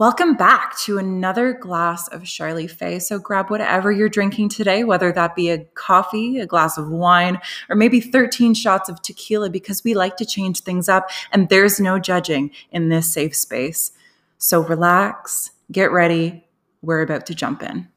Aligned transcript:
Welcome 0.00 0.36
back 0.36 0.78
to 0.82 0.98
another 0.98 1.52
glass 1.52 2.06
of 2.06 2.22
Sharlie 2.22 2.70
Faye. 2.70 3.00
So 3.00 3.18
grab 3.18 3.50
whatever 3.50 3.90
you're 3.90 4.08
drinking 4.08 4.50
today, 4.50 4.84
whether 4.84 5.10
that 5.10 5.34
be 5.34 5.50
a 5.50 5.64
coffee, 5.74 6.38
a 6.38 6.46
glass 6.46 6.78
of 6.78 6.88
wine, 6.88 7.40
or 7.68 7.74
maybe 7.74 8.00
13 8.00 8.54
shots 8.54 8.88
of 8.88 9.02
tequila, 9.02 9.50
because 9.50 9.82
we 9.82 9.94
like 9.94 10.16
to 10.18 10.24
change 10.24 10.60
things 10.60 10.88
up 10.88 11.10
and 11.32 11.48
there's 11.48 11.80
no 11.80 11.98
judging 11.98 12.52
in 12.70 12.90
this 12.90 13.12
safe 13.12 13.34
space. 13.34 13.90
So 14.38 14.60
relax, 14.60 15.50
get 15.72 15.90
ready. 15.90 16.46
We're 16.80 17.02
about 17.02 17.26
to 17.26 17.34
jump 17.34 17.64
in. 17.64 17.88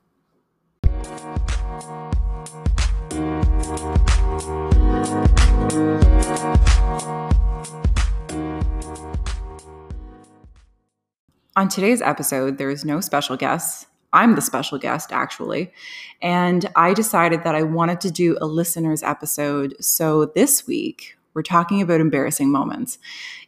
On 11.58 11.68
today's 11.68 12.02
episode, 12.02 12.58
there 12.58 12.70
is 12.70 12.86
no 12.86 13.02
special 13.02 13.36
guest. 13.36 13.88
I'm 14.14 14.36
the 14.36 14.42
special 14.42 14.78
guest, 14.78 15.12
actually. 15.12 15.74
And 16.22 16.70
I 16.78 16.94
decided 16.94 17.44
that 17.44 17.56
I 17.56 17.64
wanted 17.64 18.00
to 18.02 18.12
do 18.12 18.38
a 18.40 18.46
listener's 18.46 19.04
episode. 19.04 19.76
So 19.82 20.28
this 20.28 20.66
week, 20.66 21.18
we're 21.34 21.44
talking 21.44 21.82
about 21.82 22.00
embarrassing 22.00 22.50
moments. 22.50 23.00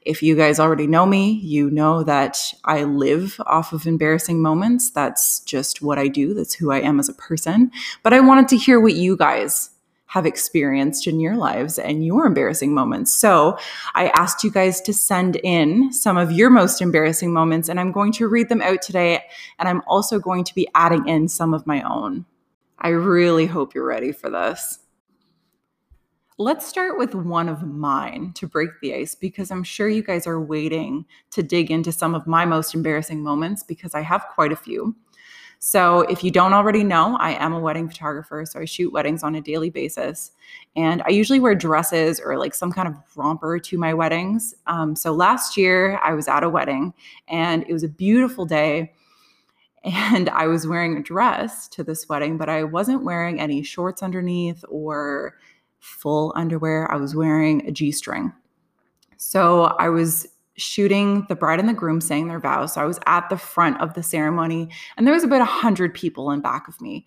If 0.02 0.22
you 0.22 0.36
guys 0.36 0.60
already 0.60 0.86
know 0.86 1.06
me, 1.06 1.32
you 1.32 1.70
know 1.72 2.04
that 2.04 2.54
I 2.66 2.84
live 2.84 3.40
off 3.46 3.72
of 3.72 3.88
embarrassing 3.88 4.42
moments. 4.42 4.90
That's 4.90 5.40
just 5.40 5.82
what 5.82 5.98
I 5.98 6.10
do, 6.10 6.34
that's 6.34 6.56
who 6.56 6.72
I 6.72 6.82
am 6.82 7.00
as 7.00 7.08
a 7.08 7.14
person. 7.14 7.72
But 8.04 8.12
I 8.12 8.20
wanted 8.20 8.50
to 8.50 8.58
hear 8.58 8.82
what 8.82 8.96
you 8.96 9.16
guys 9.16 9.70
have 10.14 10.28
experienced 10.28 11.08
in 11.08 11.20
your 11.20 11.36
lives 11.36 11.80
and 11.80 12.06
your 12.06 12.28
embarrassing 12.28 12.72
moments. 12.72 13.12
So 13.12 13.58
I 13.96 14.10
asked 14.10 14.44
you 14.44 14.52
guys 14.52 14.80
to 14.82 14.94
send 14.94 15.38
in 15.38 15.92
some 15.92 16.18
of 16.18 16.32
your 16.32 16.52
most 16.52 16.84
embarrassing 16.84 17.34
moments, 17.34 17.68
and 17.68 17.80
I'm 17.80 17.92
going 17.92 18.12
to 18.14 18.28
read 18.28 18.48
them 18.48 18.62
out 18.62 18.84
today. 18.84 19.24
And 19.58 19.68
I'm 19.68 19.82
also 19.88 20.20
going 20.20 20.44
to 20.44 20.54
be 20.54 20.68
adding 20.76 21.08
in 21.08 21.28
some 21.28 21.52
of 21.52 21.66
my 21.66 21.82
own. 21.82 22.26
I 22.78 22.90
really 22.90 23.48
hope 23.48 23.74
you're 23.74 23.88
ready 23.88 24.12
for 24.12 24.30
this. 24.30 24.78
Let's 26.38 26.68
start 26.68 27.00
with 27.00 27.16
one 27.16 27.50
of 27.50 27.64
mine 27.64 28.34
to 28.34 28.46
break 28.46 28.70
the 28.82 28.94
ice 28.94 29.16
because 29.16 29.50
I'm 29.50 29.64
sure 29.64 29.90
you 29.90 30.04
guys 30.04 30.28
are 30.28 30.40
waiting 30.40 31.06
to 31.32 31.42
dig 31.42 31.72
into 31.72 31.92
some 31.92 32.14
of 32.14 32.28
my 32.28 32.46
most 32.46 32.76
embarrassing 32.76 33.24
moments 33.24 33.64
because 33.64 33.96
I 33.96 34.02
have 34.02 34.28
quite 34.36 34.52
a 34.52 34.56
few. 34.56 34.96
So, 35.66 36.02
if 36.02 36.26
you 36.26 36.30
don't 36.30 36.52
already 36.54 36.84
know, 36.84 37.16
I 37.22 37.36
am 37.42 37.54
a 37.54 37.60
wedding 37.60 37.88
photographer. 37.88 38.44
So, 38.46 38.60
I 38.60 38.66
shoot 38.66 38.92
weddings 38.92 39.24
on 39.24 39.34
a 39.36 39.40
daily 39.40 39.70
basis. 39.70 40.34
And 40.76 41.02
I 41.04 41.12
usually 41.12 41.40
wear 41.40 41.56
dresses 41.56 42.20
or 42.20 42.38
like 42.38 42.54
some 42.54 42.70
kind 42.70 42.86
of 42.86 42.96
romper 43.16 43.60
to 43.60 43.78
my 43.78 43.94
weddings. 43.94 44.54
Um, 44.68 44.94
so, 44.94 45.14
last 45.14 45.56
year 45.56 46.02
I 46.04 46.16
was 46.16 46.28
at 46.28 46.44
a 46.44 46.50
wedding 46.50 46.94
and 47.30 47.64
it 47.66 47.72
was 47.72 47.84
a 47.84 47.88
beautiful 47.88 48.46
day. 48.46 48.94
And 49.86 50.30
I 50.30 50.48
was 50.48 50.66
wearing 50.66 50.98
a 50.98 51.04
dress 51.04 51.68
to 51.70 51.84
this 51.84 52.08
wedding, 52.08 52.38
but 52.38 52.48
I 52.48 52.64
wasn't 52.64 53.04
wearing 53.04 53.42
any 53.42 53.64
shorts 53.64 54.02
underneath 54.02 54.64
or 54.70 55.38
full 55.80 56.32
underwear. 56.38 56.90
I 56.90 56.96
was 56.96 57.16
wearing 57.16 57.68
a 57.68 57.72
G 57.72 57.92
string. 57.92 58.34
So, 59.18 59.64
I 59.80 59.88
was 59.88 60.28
shooting 60.56 61.26
the 61.30 61.36
bride 61.36 61.60
and 61.60 61.68
the 61.68 61.74
groom 61.74 62.00
saying 62.00 62.28
their 62.28 62.40
vows. 62.40 62.74
So 62.74 62.82
I 62.82 62.86
was 62.86 63.00
at 63.06 63.30
the 63.30 63.38
front 63.38 63.82
of 63.82 63.94
the 63.94 64.04
ceremony 64.04 64.70
and 64.98 65.06
there 65.06 65.14
was 65.14 65.24
about 65.24 65.42
a 65.42 65.46
hundred 65.46 65.94
people 65.94 66.32
in 66.32 66.42
back 66.42 66.68
of 66.68 66.80
me. 66.80 67.06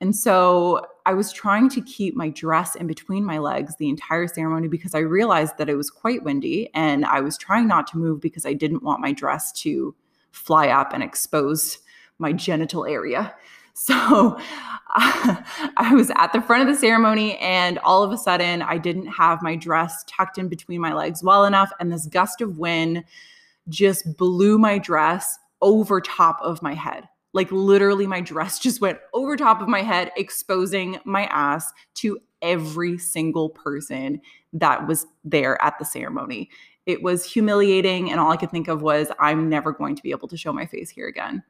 And 0.00 0.14
so 0.14 0.86
I 1.06 1.14
was 1.14 1.32
trying 1.32 1.68
to 1.70 1.80
keep 1.80 2.14
my 2.14 2.28
dress 2.28 2.74
in 2.74 2.86
between 2.86 3.24
my 3.24 3.38
legs 3.38 3.76
the 3.76 3.88
entire 3.88 4.26
ceremony 4.26 4.68
because 4.68 4.94
I 4.94 4.98
realized 4.98 5.56
that 5.58 5.68
it 5.68 5.76
was 5.76 5.90
quite 5.90 6.24
windy 6.24 6.70
and 6.74 7.04
I 7.04 7.20
was 7.20 7.38
trying 7.38 7.68
not 7.68 7.86
to 7.88 7.98
move 7.98 8.20
because 8.20 8.44
I 8.44 8.52
didn't 8.52 8.82
want 8.82 9.00
my 9.00 9.12
dress 9.12 9.52
to 9.62 9.94
fly 10.30 10.68
up 10.68 10.92
and 10.92 11.02
expose 11.02 11.78
my 12.18 12.32
genital 12.32 12.84
area. 12.84 13.34
So 13.74 14.38
I 14.96 15.92
was 15.92 16.10
at 16.16 16.32
the 16.32 16.40
front 16.40 16.68
of 16.68 16.74
the 16.74 16.80
ceremony, 16.80 17.36
and 17.38 17.78
all 17.80 18.02
of 18.02 18.12
a 18.12 18.16
sudden, 18.16 18.62
I 18.62 18.78
didn't 18.78 19.06
have 19.06 19.42
my 19.42 19.56
dress 19.56 20.04
tucked 20.06 20.38
in 20.38 20.48
between 20.48 20.80
my 20.80 20.92
legs 20.92 21.22
well 21.22 21.44
enough. 21.44 21.72
And 21.80 21.92
this 21.92 22.06
gust 22.06 22.40
of 22.40 22.58
wind 22.58 23.04
just 23.68 24.16
blew 24.16 24.58
my 24.58 24.78
dress 24.78 25.38
over 25.60 26.00
top 26.00 26.38
of 26.40 26.62
my 26.62 26.74
head. 26.74 27.08
Like 27.32 27.50
literally, 27.50 28.06
my 28.06 28.20
dress 28.20 28.58
just 28.60 28.80
went 28.80 28.98
over 29.12 29.36
top 29.36 29.60
of 29.60 29.68
my 29.68 29.82
head, 29.82 30.12
exposing 30.16 31.00
my 31.04 31.24
ass 31.26 31.72
to 31.96 32.18
every 32.40 32.96
single 32.96 33.48
person 33.48 34.20
that 34.52 34.86
was 34.86 35.06
there 35.24 35.60
at 35.60 35.76
the 35.80 35.84
ceremony. 35.84 36.48
It 36.86 37.02
was 37.02 37.24
humiliating, 37.24 38.12
and 38.12 38.20
all 38.20 38.30
I 38.30 38.36
could 38.36 38.52
think 38.52 38.68
of 38.68 38.82
was, 38.82 39.08
I'm 39.18 39.48
never 39.48 39.72
going 39.72 39.96
to 39.96 40.02
be 40.02 40.12
able 40.12 40.28
to 40.28 40.36
show 40.36 40.52
my 40.52 40.66
face 40.66 40.90
here 40.90 41.08
again. 41.08 41.42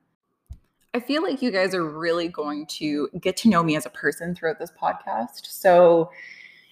I 0.95 1.01
feel 1.01 1.23
like 1.23 1.43
you 1.43 1.51
guys 1.51 1.75
are 1.75 1.85
really 1.85 2.29
going 2.29 2.67
to 2.67 3.09
get 3.21 3.37
to 3.39 3.49
know 3.49 3.65
me 3.65 3.75
as 3.75 3.85
a 3.85 3.91
person 3.91 4.33
throughout 4.33 4.61
this 4.61 4.71
podcast. 4.71 5.47
So, 5.47 6.11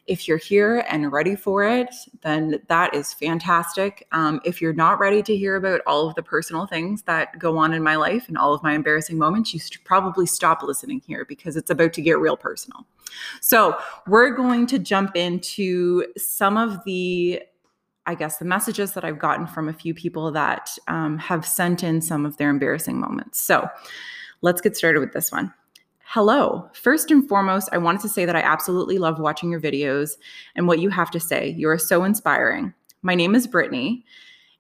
if 0.09 0.27
you're 0.27 0.39
here 0.39 0.85
and 0.89 1.13
ready 1.13 1.37
for 1.37 1.63
it, 1.63 1.95
then 2.23 2.61
that 2.67 2.93
is 2.93 3.13
fantastic. 3.15 4.07
Um, 4.11 4.41
if 4.45 4.61
you're 4.61 4.73
not 4.73 4.99
ready 4.99 5.23
to 5.23 5.37
hear 5.37 5.55
about 5.55 5.81
all 5.87 6.09
of 6.09 6.17
the 6.17 6.25
personal 6.25 6.67
things 6.67 7.03
that 7.03 7.39
go 7.39 7.57
on 7.57 7.73
in 7.73 7.85
my 7.85 7.95
life 7.95 8.27
and 8.27 8.37
all 8.37 8.53
of 8.53 8.65
my 8.65 8.73
embarrassing 8.75 9.17
moments, 9.17 9.55
you 9.55 9.61
should 9.61 9.85
probably 9.85 10.27
stop 10.27 10.65
listening 10.65 11.03
here 11.07 11.25
because 11.25 11.57
it's 11.57 11.71
about 11.71 11.93
to 11.93 12.03
get 12.03 12.19
real 12.19 12.37
personal. 12.37 12.85
So, 13.41 13.77
we're 14.07 14.31
going 14.31 14.67
to 14.69 14.79
jump 14.79 15.17
into 15.17 16.05
some 16.17 16.57
of 16.57 16.83
the 16.85 17.43
I 18.07 18.15
guess, 18.15 18.39
the 18.39 18.45
messages 18.45 18.93
that 18.93 19.05
I've 19.05 19.19
gotten 19.19 19.47
from 19.47 19.69
a 19.69 19.73
few 19.73 19.95
people 19.95 20.33
that 20.33 20.77
um, 20.89 21.19
have 21.19 21.47
sent 21.47 21.83
in 21.83 22.01
some 22.01 22.27
of 22.27 22.37
their 22.37 22.51
embarrassing 22.51 22.99
moments. 22.99 23.41
So 23.41 23.69
let's 24.41 24.61
get 24.61 24.77
started 24.77 25.01
with 25.01 25.13
this 25.13 25.31
one. 25.31 25.53
Hello. 26.05 26.69
First 26.75 27.11
and 27.11 27.27
foremost, 27.27 27.69
I 27.73 27.79
wanted 27.79 28.03
to 28.03 28.09
say 28.09 28.25
that 28.25 28.37
I 28.37 28.41
absolutely 28.41 28.99
love 28.99 29.19
watching 29.19 29.51
your 29.51 29.61
videos 29.61 30.13
and 30.57 30.67
what 30.67 30.81
you 30.81 30.91
have 30.91 31.11
to 31.13 31.21
say. 31.21 31.49
You 31.57 31.69
are 31.69 31.79
so 31.79 32.05
inspiring. 32.05 32.75
My 33.03 33.15
name 33.15 33.35
is 33.35 33.47
Brittany, 33.47 34.05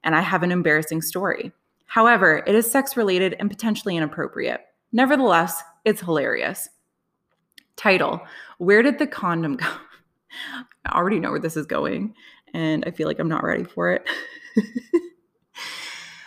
and 0.04 0.14
I 0.14 0.20
have 0.20 0.42
an 0.42 0.52
embarrassing 0.52 1.02
story. 1.02 1.52
However, 1.86 2.42
it 2.46 2.54
is 2.54 2.70
sex 2.70 2.96
related 2.96 3.36
and 3.38 3.50
potentially 3.50 3.96
inappropriate. 3.96 4.62
Nevertheless, 4.92 5.62
it's 5.84 6.00
hilarious. 6.00 6.68
Title 7.76 8.22
Where 8.58 8.82
did 8.82 8.98
the 8.98 9.06
condom 9.06 9.56
go? 9.56 9.66
I 10.86 10.96
already 10.96 11.20
know 11.20 11.30
where 11.30 11.40
this 11.40 11.56
is 11.56 11.66
going 11.66 12.14
and 12.54 12.84
I 12.86 12.90
feel 12.90 13.06
like 13.08 13.18
I'm 13.18 13.28
not 13.28 13.44
ready 13.44 13.64
for 13.64 13.90
it. 13.90 14.06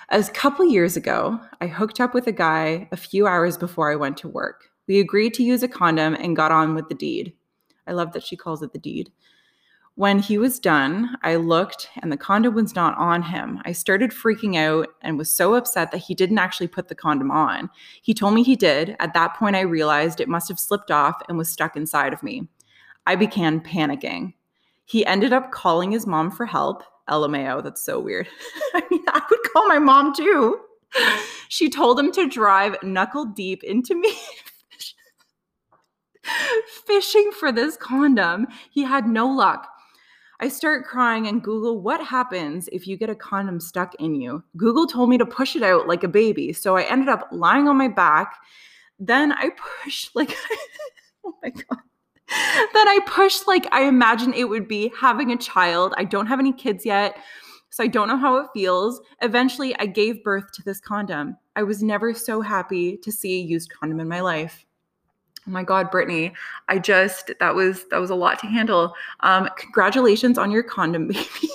a 0.10 0.24
couple 0.24 0.66
years 0.66 0.98
ago, 0.98 1.40
I 1.62 1.68
hooked 1.68 2.00
up 2.00 2.14
with 2.14 2.28
a 2.28 2.32
guy 2.32 2.88
a 2.92 2.98
few 2.98 3.28
hours 3.28 3.58
before 3.58 3.92
I 3.92 3.96
went 3.96 4.18
to 4.18 4.28
work. 4.28 4.66
We 4.88 5.00
agreed 5.00 5.34
to 5.36 5.44
use 5.44 5.64
a 5.64 5.68
condom 5.68 6.16
and 6.16 6.36
got 6.36 6.52
on 6.52 6.76
with 6.76 6.90
the 6.90 6.96
deed. 6.96 7.34
I 7.88 7.94
love 7.94 8.14
that 8.14 8.24
she 8.24 8.36
calls 8.36 8.62
it 8.62 8.74
the 8.74 8.80
deed. 8.80 9.12
When 9.96 10.20
he 10.20 10.38
was 10.38 10.60
done, 10.60 11.16
I 11.24 11.38
looked 11.38 11.90
and 12.02 12.12
the 12.12 12.18
condom 12.18 12.54
was 12.54 12.76
not 12.76 12.98
on 12.98 13.24
him. 13.24 13.62
I 13.64 13.72
started 13.72 14.12
freaking 14.12 14.58
out 14.58 14.90
and 15.02 15.18
was 15.18 15.32
so 15.32 15.56
upset 15.56 15.92
that 15.92 16.00
he 16.00 16.14
didn't 16.14 16.38
actually 16.38 16.68
put 16.68 16.90
the 16.90 16.96
condom 16.96 17.32
on. 17.32 17.70
He 18.02 18.14
told 18.14 18.34
me 18.34 18.44
he 18.44 18.58
did. 18.58 18.98
At 19.00 19.14
that 19.14 19.36
point, 19.38 19.56
I 19.56 19.62
realized 19.62 20.20
it 20.20 20.28
must 20.28 20.50
have 20.50 20.60
slipped 20.60 20.92
off 20.92 21.22
and 21.30 21.38
was 21.38 21.50
stuck 21.50 21.78
inside 21.78 22.12
of 22.12 22.24
me. 22.24 22.50
I 23.08 23.16
began 23.16 23.62
panicking. 23.62 24.34
He 24.86 25.06
ended 25.06 25.34
up 25.34 25.52
calling 25.52 25.92
his 25.92 26.08
mom 26.08 26.32
for 26.32 26.46
help. 26.46 26.84
LMAO, 27.10 27.64
that's 27.64 27.84
so 27.84 28.00
weird. 28.00 28.28
I 28.74 28.84
mean, 28.90 29.04
I 29.08 29.22
would 29.30 29.40
call 29.52 29.68
my 29.68 29.80
mom 29.80 30.14
too. 30.14 30.60
She 31.50 31.70
told 31.70 32.00
him 32.00 32.12
to 32.14 32.30
drive 32.30 32.78
knuckle 32.82 33.26
deep 33.26 33.64
into 33.64 33.96
me 33.96 34.14
fishing 36.88 37.32
for 37.38 37.52
this 37.52 37.78
condom. 37.78 38.48
He 38.72 38.84
had 38.84 39.08
no 39.08 39.28
luck. 39.28 39.68
I 40.40 40.50
start 40.50 40.86
crying 40.86 41.28
and 41.28 41.42
Google 41.42 41.82
what 41.82 42.04
happens 42.04 42.68
if 42.72 42.88
you 42.88 42.98
get 42.98 43.10
a 43.10 43.16
condom 43.16 43.60
stuck 43.60 43.96
in 43.96 44.16
you. 44.16 44.44
Google 44.58 44.86
told 44.86 45.10
me 45.10 45.18
to 45.18 45.26
push 45.26 45.56
it 45.56 45.64
out 45.64 45.88
like 45.88 46.04
a 46.04 46.10
baby. 46.10 46.54
So 46.54 46.76
I 46.76 46.84
ended 46.84 47.10
up 47.10 47.28
lying 47.32 47.68
on 47.68 47.78
my 47.78 47.88
back. 47.88 48.36
Then 49.00 49.32
I 49.32 49.52
pushed 49.84 50.16
like, 50.16 50.36
oh 51.26 51.34
my 51.42 51.50
God 51.50 51.80
that 52.28 52.86
I 52.88 53.00
pushed 53.06 53.48
like 53.48 53.68
I 53.72 53.84
imagine 53.84 54.34
it 54.34 54.50
would 54.50 54.68
be 54.68 54.92
having 54.98 55.32
a 55.32 55.38
child. 55.38 55.94
I 55.98 56.04
don't 56.04 56.28
have 56.28 56.40
any 56.40 56.54
kids 56.54 56.86
yet, 56.86 57.18
so 57.70 57.84
I 57.84 57.88
don't 57.88 58.08
know 58.08 58.18
how 58.18 58.38
it 58.38 58.48
feels. 58.54 59.02
Eventually, 59.22 59.76
I 59.80 59.86
gave 59.86 60.24
birth 60.24 60.52
to 60.54 60.64
this 60.64 60.80
condom. 60.80 61.38
I 61.56 61.64
was 61.64 61.84
never 61.84 62.14
so 62.14 62.42
happy 62.42 62.98
to 62.98 63.12
see 63.12 63.42
a 63.42 63.44
used 63.44 63.72
condom 63.72 64.00
in 64.00 64.08
my 64.08 64.22
life. 64.22 64.66
Oh 65.48 65.52
my 65.52 65.64
God, 65.64 65.92
Brittany, 65.92 66.34
I 66.68 66.80
just 66.80 67.32
that 67.40 67.54
was 67.54 67.86
that 67.90 68.00
was 68.00 68.10
a 68.10 68.16
lot 68.16 68.40
to 68.40 68.48
handle. 68.48 68.94
Um, 69.20 69.50
congratulations 69.58 70.38
on 70.38 70.52
your 70.52 70.64
condom, 70.64 71.08
baby. 71.10 71.50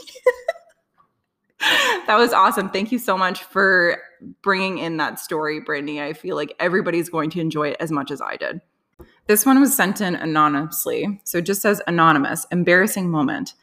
that 1.60 2.16
was 2.16 2.32
awesome. 2.32 2.70
Thank 2.70 2.92
you 2.92 2.98
so 2.98 3.18
much 3.18 3.42
for 3.42 4.00
bringing 4.42 4.78
in 4.78 4.98
that 4.98 5.18
story, 5.18 5.60
Brittany. 5.60 6.00
I 6.00 6.12
feel 6.12 6.36
like 6.36 6.54
everybody's 6.60 7.08
going 7.08 7.30
to 7.30 7.40
enjoy 7.40 7.70
it 7.70 7.76
as 7.80 7.90
much 7.90 8.10
as 8.10 8.20
I 8.20 8.36
did. 8.36 8.60
This 9.30 9.46
one 9.46 9.60
was 9.60 9.76
sent 9.76 10.00
in 10.00 10.16
anonymously. 10.16 11.20
So 11.22 11.38
it 11.38 11.46
just 11.46 11.62
says 11.62 11.80
anonymous, 11.86 12.48
embarrassing 12.50 13.08
moment. 13.08 13.54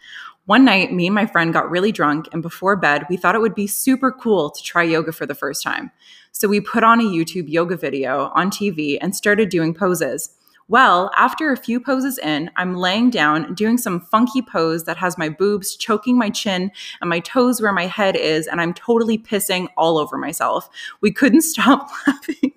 One 0.45 0.63
night, 0.63 0.93
me 0.93 1.07
and 1.07 1.13
my 1.13 1.25
friend 1.25 1.51
got 1.51 1.69
really 1.69 1.91
drunk, 1.91 2.29
and 2.31 2.41
before 2.41 2.77
bed, 2.77 3.03
we 3.09 3.17
thought 3.17 3.35
it 3.35 3.41
would 3.41 3.53
be 3.53 3.67
super 3.67 4.13
cool 4.13 4.49
to 4.49 4.63
try 4.63 4.83
yoga 4.83 5.11
for 5.11 5.25
the 5.25 5.35
first 5.35 5.61
time. 5.61 5.91
So 6.31 6.47
we 6.47 6.61
put 6.61 6.85
on 6.85 7.01
a 7.01 7.03
YouTube 7.03 7.49
yoga 7.49 7.75
video 7.75 8.31
on 8.33 8.49
TV 8.49 8.97
and 9.01 9.13
started 9.13 9.49
doing 9.49 9.73
poses. 9.73 10.29
Well, 10.69 11.11
after 11.17 11.51
a 11.51 11.57
few 11.57 11.81
poses 11.81 12.17
in, 12.17 12.49
I'm 12.55 12.77
laying 12.77 13.09
down 13.09 13.53
doing 13.53 13.77
some 13.77 13.99
funky 13.99 14.41
pose 14.41 14.85
that 14.85 14.95
has 14.95 15.17
my 15.17 15.27
boobs 15.27 15.75
choking 15.75 16.17
my 16.17 16.29
chin 16.29 16.71
and 17.01 17.09
my 17.09 17.19
toes 17.19 17.61
where 17.61 17.73
my 17.73 17.87
head 17.87 18.15
is, 18.15 18.47
and 18.47 18.61
I'm 18.61 18.73
totally 18.73 19.17
pissing 19.17 19.67
all 19.75 19.97
over 19.97 20.17
myself. 20.17 20.69
We 21.01 21.11
couldn't 21.11 21.41
stop 21.53 21.89
laughing. 22.07 22.53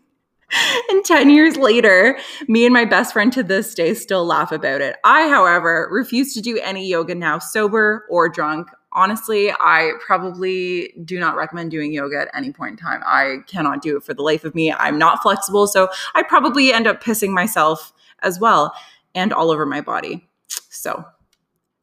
and 0.91 1.05
10 1.05 1.31
years 1.31 1.57
later, 1.57 2.19
me 2.49 2.65
and 2.65 2.73
my 2.73 2.85
best 2.85 3.13
friend 3.13 3.33
to 3.33 3.43
this 3.43 3.75
day 3.75 3.95
still 3.95 4.25
laugh 4.25 4.53
about 4.53 4.81
it. 4.81 4.97
I, 5.05 5.29
however, 5.29 5.89
refuse 5.91 6.35
to 6.35 6.41
do 6.41 6.59
any 6.59 6.87
yoga 6.87 7.15
now, 7.15 7.39
sober 7.39 8.07
or 8.11 8.29
drunk. 8.29 8.69
Honestly, 8.93 9.53
I 9.53 9.93
probably 10.05 10.93
do 11.05 11.21
not 11.21 11.37
recommend 11.37 11.71
doing 11.71 11.93
yoga 11.93 12.21
at 12.21 12.29
any 12.35 12.53
point 12.53 12.73
in 12.73 12.77
time. 12.77 13.03
I 13.07 13.39
cannot 13.47 13.83
do 13.83 13.97
it 13.97 14.03
for 14.03 14.15
the 14.15 14.23
life 14.23 14.45
of 14.45 14.55
me. 14.55 14.73
I'm 14.73 14.99
not 14.99 15.23
flexible, 15.23 15.67
so 15.67 15.89
I 16.15 16.25
probably 16.25 16.73
end 16.73 16.89
up 16.89 17.03
pissing 17.03 17.31
myself 17.31 17.93
as 18.23 18.41
well 18.41 18.75
and 19.15 19.33
all 19.33 19.51
over 19.51 19.65
my 19.65 19.81
body. 19.81 20.29
So, 20.71 21.05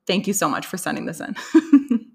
thank 0.05 0.27
you 0.27 0.33
so 0.33 0.49
much 0.49 0.65
for 0.65 0.77
sending 0.77 1.05
this 1.05 1.21
in. 1.21 1.35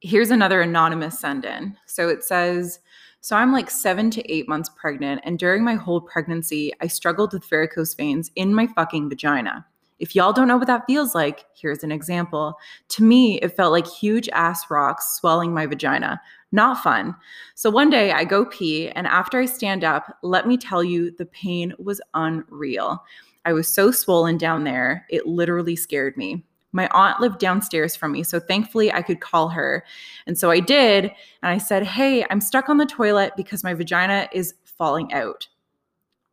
Here's 0.00 0.30
another 0.30 0.60
anonymous 0.60 1.18
send 1.18 1.44
in. 1.44 1.76
So 1.86 2.08
it 2.08 2.24
says, 2.24 2.80
so 3.22 3.36
I'm 3.36 3.52
like 3.52 3.70
seven 3.70 4.10
to 4.10 4.32
eight 4.32 4.48
months 4.48 4.68
pregnant, 4.68 5.20
and 5.22 5.38
during 5.38 5.62
my 5.62 5.74
whole 5.76 6.00
pregnancy, 6.00 6.72
I 6.80 6.88
struggled 6.88 7.32
with 7.32 7.48
varicose 7.48 7.94
veins 7.94 8.32
in 8.34 8.52
my 8.52 8.66
fucking 8.66 9.08
vagina. 9.08 9.64
If 10.00 10.16
y'all 10.16 10.32
don't 10.32 10.48
know 10.48 10.56
what 10.56 10.66
that 10.66 10.86
feels 10.88 11.14
like, 11.14 11.44
here's 11.54 11.84
an 11.84 11.92
example. 11.92 12.56
To 12.88 13.04
me, 13.04 13.38
it 13.38 13.54
felt 13.54 13.70
like 13.70 13.86
huge 13.86 14.28
ass 14.30 14.68
rocks 14.68 15.14
swelling 15.14 15.54
my 15.54 15.66
vagina. 15.66 16.20
Not 16.50 16.82
fun. 16.82 17.14
So 17.54 17.70
one 17.70 17.90
day 17.90 18.10
I 18.10 18.24
go 18.24 18.44
pee, 18.44 18.88
and 18.88 19.06
after 19.06 19.38
I 19.38 19.46
stand 19.46 19.84
up, 19.84 20.18
let 20.24 20.48
me 20.48 20.56
tell 20.56 20.82
you, 20.82 21.12
the 21.12 21.26
pain 21.26 21.72
was 21.78 22.00
unreal. 22.14 23.04
I 23.44 23.52
was 23.52 23.68
so 23.68 23.92
swollen 23.92 24.36
down 24.36 24.64
there, 24.64 25.06
it 25.08 25.26
literally 25.28 25.76
scared 25.76 26.16
me. 26.16 26.44
My 26.72 26.88
aunt 26.92 27.20
lived 27.20 27.38
downstairs 27.38 27.94
from 27.94 28.12
me, 28.12 28.22
so 28.22 28.40
thankfully 28.40 28.90
I 28.92 29.02
could 29.02 29.20
call 29.20 29.48
her. 29.50 29.84
And 30.26 30.36
so 30.36 30.50
I 30.50 30.60
did, 30.60 31.04
and 31.04 31.52
I 31.52 31.58
said, 31.58 31.84
Hey, 31.84 32.24
I'm 32.30 32.40
stuck 32.40 32.68
on 32.68 32.78
the 32.78 32.86
toilet 32.86 33.34
because 33.36 33.62
my 33.62 33.74
vagina 33.74 34.28
is 34.32 34.54
falling 34.64 35.12
out. 35.12 35.48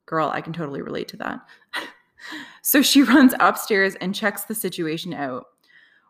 Girl, 0.05 0.31
I 0.33 0.41
can 0.41 0.53
totally 0.53 0.81
relate 0.81 1.07
to 1.09 1.17
that. 1.17 1.39
so 2.61 2.81
she 2.81 3.03
runs 3.03 3.33
upstairs 3.39 3.95
and 3.95 4.15
checks 4.15 4.45
the 4.45 4.55
situation 4.55 5.13
out. 5.13 5.45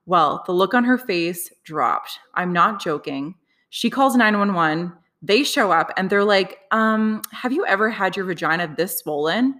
Well, 0.06 0.44
the 0.46 0.54
look 0.54 0.74
on 0.74 0.84
her 0.86 0.98
face 0.98 1.52
dropped. 1.64 2.20
I'm 2.36 2.54
not 2.54 2.82
joking. 2.82 3.36
She 3.70 3.90
calls 3.90 4.16
911. 4.16 4.94
They 5.22 5.44
show 5.44 5.72
up 5.72 5.92
and 5.98 6.10
they're 6.10 6.24
like, 6.24 6.60
um, 6.72 7.22
Have 7.32 7.52
you 7.52 7.66
ever 7.66 7.90
had 7.90 8.16
your 8.16 8.26
vagina 8.26 8.74
this 8.76 9.00
swollen? 9.00 9.60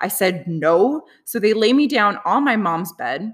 I 0.00 0.08
said, 0.08 0.46
No. 0.46 1.06
So 1.24 1.38
they 1.38 1.54
lay 1.54 1.72
me 1.72 1.86
down 1.86 2.18
on 2.24 2.44
my 2.44 2.56
mom's 2.56 2.92
bed 2.92 3.32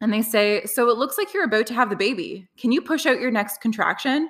and 0.00 0.12
they 0.12 0.22
say, 0.22 0.64
So 0.64 0.88
it 0.90 0.96
looks 0.96 1.18
like 1.18 1.32
you're 1.34 1.44
about 1.44 1.66
to 1.68 1.74
have 1.74 1.90
the 1.90 1.96
baby. 1.96 2.48
Can 2.56 2.72
you 2.72 2.80
push 2.80 3.06
out 3.06 3.20
your 3.20 3.30
next 3.30 3.60
contraction? 3.60 4.28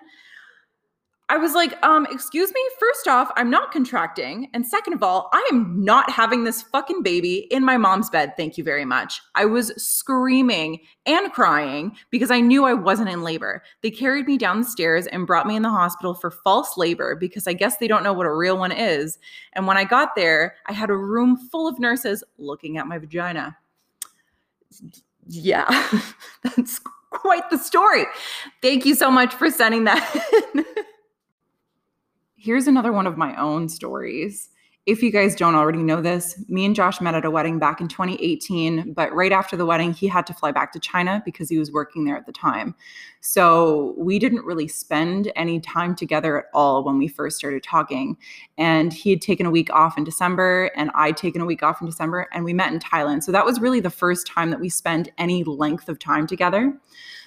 I 1.31 1.37
was 1.37 1.53
like, 1.53 1.75
um, 1.85 2.07
excuse 2.11 2.55
me. 2.55 2.61
First 2.81 3.07
off, 3.07 3.31
I'm 3.37 3.51
not 3.51 3.71
contracting. 3.71 4.49
And 4.55 4.67
second 4.67 4.95
of 4.95 5.03
all, 5.03 5.29
I 5.35 5.47
am 5.53 5.85
not 5.85 6.09
having 6.09 6.45
this 6.45 6.63
fucking 6.63 7.03
baby 7.03 7.47
in 7.51 7.63
my 7.63 7.77
mom's 7.77 8.09
bed. 8.09 8.33
Thank 8.35 8.57
you 8.57 8.65
very 8.65 8.87
much. 8.87 9.21
I 9.35 9.45
was 9.45 9.71
screaming 9.77 10.81
and 11.05 11.31
crying 11.31 11.95
because 12.09 12.31
I 12.31 12.41
knew 12.41 12.65
I 12.65 12.73
wasn't 12.73 13.11
in 13.11 13.23
labor. 13.23 13.63
They 13.83 13.91
carried 13.91 14.27
me 14.27 14.39
down 14.39 14.61
the 14.61 14.67
stairs 14.67 15.07
and 15.07 15.27
brought 15.27 15.47
me 15.47 15.55
in 15.55 15.63
the 15.63 15.69
hospital 15.69 16.15
for 16.15 16.31
false 16.31 16.79
labor 16.79 17.15
because 17.15 17.47
I 17.47 17.53
guess 17.53 17.77
they 17.77 17.89
don't 17.89 18.05
know 18.05 18.15
what 18.15 18.27
a 18.27 18.35
real 18.35 18.57
one 18.57 18.73
is. 18.73 19.19
And 19.53 19.67
when 19.67 19.77
I 19.77 19.85
got 19.85 20.17
there, 20.17 20.55
I 20.67 20.73
had 20.73 20.89
a 20.89 20.97
room 20.97 21.37
full 21.37 21.69
of 21.69 21.79
nurses 21.79 22.25
looking 22.39 22.79
at 22.79 22.87
my 22.87 22.97
vagina 22.97 23.55
yeah, 25.27 25.89
that's 26.43 26.81
quite 27.11 27.49
the 27.51 27.59
story. 27.59 28.05
Thank 28.63 28.87
you 28.87 28.95
so 28.95 29.11
much 29.11 29.35
for 29.35 29.51
sending 29.51 29.85
that 29.85 30.65
Here's 32.37 32.69
another 32.69 32.93
one 32.93 33.07
of 33.07 33.19
my 33.19 33.35
own 33.37 33.69
stories. 33.69 34.49
If 34.89 35.03
you 35.03 35.13
guys 35.13 35.35
don't 35.35 35.55
already 35.55 35.83
know 35.83 36.01
this, 36.01 36.43
me 36.49 36.65
and 36.65 36.75
Josh 36.75 36.99
met 37.03 37.15
at 37.15 37.27
a 37.27 37.31
wedding 37.31 37.59
back 37.59 37.79
in 37.79 37.89
2018, 37.89 38.95
but 38.95 39.15
right 39.15 39.33
after 39.33 39.55
the 39.55 39.67
wedding, 39.67 39.93
he 39.93 40.09
had 40.09 40.27
to 40.29 40.33
fly 40.33 40.51
back 40.51 40.73
to 40.73 40.81
China 40.81 41.21
because 41.27 41.51
he 41.51 41.59
was 41.59 41.71
working 41.71 42.07
there 42.07 42.17
at 42.17 42.25
the 42.25 42.33
time. 42.33 42.75
So 43.21 43.95
we 43.99 44.19
didn't 44.19 44.47
really 44.47 44.67
spend 44.67 45.31
any 45.37 45.61
time 45.61 45.95
together 45.95 46.39
at 46.39 46.47
all 46.55 46.85
when 46.85 46.97
we 46.97 47.07
first 47.07 47.37
started 47.37 47.63
talking. 47.63 48.17
And 48.57 48.91
he 48.91 49.11
had 49.11 49.21
taken 49.21 49.45
a 49.45 49.51
week 49.51 49.69
off 49.75 49.99
in 49.99 50.05
December, 50.05 50.71
and 50.75 50.91
I'd 50.95 51.19
taken 51.19 51.43
a 51.43 51.45
week 51.45 51.63
off 51.63 51.83
in 51.83 51.87
December, 51.87 52.27
and 52.33 52.43
we 52.43 52.55
met 52.55 52.73
in 52.73 52.79
Thailand. 52.79 53.25
So 53.25 53.31
that 53.31 53.45
was 53.45 53.61
really 53.61 53.81
the 53.81 53.91
first 53.91 54.27
time 54.27 54.49
that 54.49 54.59
we 54.59 54.71
spent 54.71 55.11
any 55.19 55.45
length 55.45 55.91
of 55.91 55.99
time 55.99 56.27
together. 56.27 56.73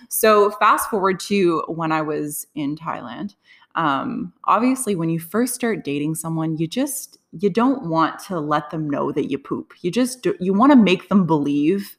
So 0.10 0.50
fast 0.50 0.90
forward 0.90 1.19
to 1.19 1.62
when 1.68 1.92
I 1.92 2.02
was 2.02 2.48
in 2.56 2.75
Thailand 2.75 3.36
um, 3.75 4.34
obviously 4.46 4.96
when 4.96 5.10
you 5.10 5.19
first 5.19 5.56
start 5.56 5.84
dating 5.84 6.16
someone 6.16 6.58
you 6.58 6.68
just 6.68 7.18
you 7.31 7.50
don't 7.50 7.89
want 7.89 8.19
to 8.19 8.39
let 8.39 8.69
them 8.69 8.89
know 8.89 9.12
that 9.12 9.30
you 9.30 9.38
poop 9.38 9.74
you 9.81 9.92
just 9.92 10.22
do, 10.22 10.36
you 10.39 10.54
want 10.54 10.72
to 10.72 10.75
make 10.75 11.10
them 11.10 11.25
believe 11.25 11.98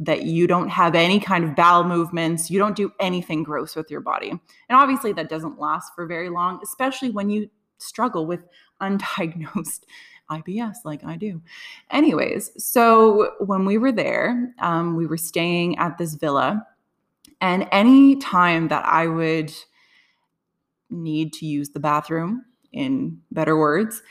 that 0.00 0.24
you 0.24 0.46
don't 0.46 0.68
have 0.68 0.94
any 0.94 1.20
kind 1.20 1.44
of 1.44 1.54
bowel 1.54 1.84
movements 1.84 2.50
you 2.50 2.58
don't 2.58 2.76
do 2.76 2.92
anything 3.00 3.42
gross 3.42 3.76
with 3.76 3.90
your 3.90 4.00
body 4.00 4.30
and 4.30 4.40
obviously 4.70 5.12
that 5.12 5.28
doesn't 5.28 5.58
last 5.58 5.92
for 5.94 6.06
very 6.06 6.28
long 6.28 6.60
especially 6.62 7.10
when 7.10 7.30
you 7.30 7.48
struggle 7.78 8.26
with 8.26 8.44
undiagnosed 8.82 9.84
IBS 10.30 10.76
like 10.84 11.04
I 11.04 11.16
do. 11.16 11.42
Anyways, 11.90 12.50
so 12.56 13.32
when 13.40 13.64
we 13.64 13.78
were 13.78 13.92
there, 13.92 14.54
um, 14.58 14.96
we 14.96 15.06
were 15.06 15.16
staying 15.16 15.78
at 15.78 15.98
this 15.98 16.14
villa, 16.14 16.66
and 17.40 17.68
any 17.72 18.16
time 18.16 18.68
that 18.68 18.84
I 18.86 19.06
would 19.06 19.52
need 20.90 21.32
to 21.34 21.46
use 21.46 21.70
the 21.70 21.80
bathroom, 21.80 22.44
in 22.72 23.20
better 23.30 23.56
words, 23.56 24.02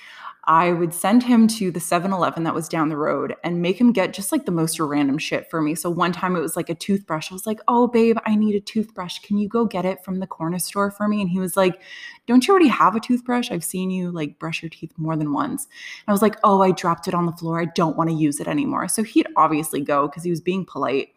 I 0.45 0.73
would 0.73 0.93
send 0.93 1.23
him 1.23 1.47
to 1.49 1.71
the 1.71 1.79
7 1.79 2.11
Eleven 2.11 2.43
that 2.43 2.53
was 2.53 2.67
down 2.67 2.89
the 2.89 2.97
road 2.97 3.33
and 3.45 3.61
make 3.61 3.79
him 3.79 3.93
get 3.93 4.13
just 4.13 4.33
like 4.33 4.45
the 4.45 4.51
most 4.51 4.77
random 4.77 5.17
shit 5.17 5.49
for 5.49 5.61
me. 5.61 5.73
So 5.73 5.89
one 5.89 6.11
time 6.11 6.35
it 6.35 6.41
was 6.41 6.57
like 6.57 6.69
a 6.69 6.75
toothbrush. 6.75 7.31
I 7.31 7.35
was 7.35 7.47
like, 7.47 7.61
oh, 7.69 7.87
babe, 7.87 8.17
I 8.25 8.35
need 8.35 8.55
a 8.55 8.59
toothbrush. 8.59 9.19
Can 9.19 9.37
you 9.37 9.47
go 9.47 9.65
get 9.65 9.85
it 9.85 10.03
from 10.03 10.19
the 10.19 10.27
corner 10.27 10.59
store 10.59 10.91
for 10.91 11.07
me? 11.07 11.21
And 11.21 11.29
he 11.29 11.39
was 11.39 11.55
like, 11.55 11.79
don't 12.27 12.45
you 12.45 12.51
already 12.51 12.67
have 12.67 12.93
a 12.93 12.99
toothbrush? 12.99 13.51
I've 13.51 13.63
seen 13.63 13.89
you 13.89 14.11
like 14.11 14.37
brush 14.37 14.61
your 14.61 14.69
teeth 14.69 14.91
more 14.97 15.15
than 15.15 15.31
once. 15.31 15.63
And 15.63 16.09
I 16.09 16.11
was 16.11 16.21
like, 16.21 16.35
oh, 16.43 16.61
I 16.61 16.71
dropped 16.71 17.07
it 17.07 17.13
on 17.13 17.25
the 17.25 17.31
floor. 17.31 17.61
I 17.61 17.65
don't 17.65 17.95
want 17.95 18.09
to 18.09 18.15
use 18.15 18.41
it 18.41 18.47
anymore. 18.47 18.89
So 18.89 19.01
he'd 19.03 19.27
obviously 19.37 19.79
go 19.79 20.07
because 20.07 20.23
he 20.23 20.29
was 20.29 20.41
being 20.41 20.65
polite. 20.65 21.09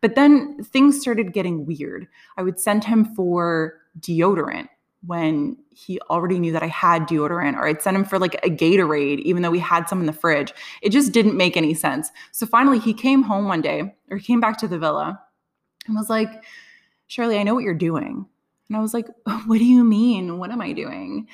But 0.00 0.16
then 0.16 0.60
things 0.64 1.00
started 1.00 1.32
getting 1.32 1.66
weird. 1.66 2.08
I 2.36 2.42
would 2.42 2.58
send 2.58 2.82
him 2.82 3.04
for 3.14 3.74
deodorant 4.00 4.68
when 5.06 5.56
he 5.70 6.00
already 6.02 6.38
knew 6.38 6.52
that 6.52 6.62
I 6.62 6.68
had 6.68 7.08
deodorant, 7.08 7.56
or 7.56 7.66
I'd 7.66 7.82
send 7.82 7.96
him 7.96 8.04
for 8.04 8.18
like 8.18 8.34
a 8.44 8.50
Gatorade, 8.50 9.18
even 9.20 9.42
though 9.42 9.50
we 9.50 9.58
had 9.58 9.88
some 9.88 10.00
in 10.00 10.06
the 10.06 10.12
fridge. 10.12 10.52
It 10.80 10.90
just 10.90 11.12
didn't 11.12 11.36
make 11.36 11.56
any 11.56 11.74
sense. 11.74 12.10
So 12.30 12.46
finally, 12.46 12.78
he 12.78 12.94
came 12.94 13.22
home 13.22 13.48
one 13.48 13.60
day, 13.60 13.94
or 14.10 14.18
came 14.18 14.40
back 14.40 14.58
to 14.58 14.68
the 14.68 14.78
villa 14.78 15.20
and 15.86 15.96
was 15.96 16.10
like, 16.10 16.44
Sharlie, 17.08 17.38
I 17.38 17.42
know 17.42 17.54
what 17.54 17.64
you're 17.64 17.74
doing. 17.74 18.26
And 18.68 18.76
I 18.76 18.80
was 18.80 18.94
like, 18.94 19.08
What 19.46 19.58
do 19.58 19.64
you 19.64 19.84
mean? 19.84 20.38
What 20.38 20.50
am 20.50 20.60
I 20.60 20.72
doing? 20.72 21.26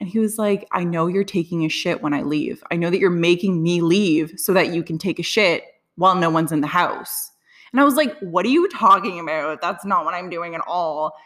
And 0.00 0.08
he 0.08 0.20
was 0.20 0.38
like, 0.38 0.68
I 0.70 0.84
know 0.84 1.08
you're 1.08 1.24
taking 1.24 1.64
a 1.64 1.68
shit 1.68 2.02
when 2.02 2.14
I 2.14 2.22
leave. 2.22 2.62
I 2.70 2.76
know 2.76 2.88
that 2.88 3.00
you're 3.00 3.10
making 3.10 3.60
me 3.60 3.80
leave 3.80 4.34
so 4.36 4.52
that 4.52 4.72
you 4.72 4.84
can 4.84 4.96
take 4.96 5.18
a 5.18 5.24
shit 5.24 5.64
while 5.96 6.14
no 6.14 6.30
one's 6.30 6.52
in 6.52 6.60
the 6.60 6.68
house. 6.68 7.32
And 7.72 7.80
I 7.80 7.84
was 7.84 7.96
like, 7.96 8.16
What 8.20 8.46
are 8.46 8.50
you 8.50 8.68
talking 8.68 9.18
about? 9.18 9.60
That's 9.60 9.84
not 9.84 10.04
what 10.04 10.14
I'm 10.14 10.30
doing 10.30 10.54
at 10.54 10.62
all 10.66 11.16